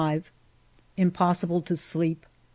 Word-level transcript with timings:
Impossible 0.97 1.61
to 1.61 1.77
sleep. 1.77 2.25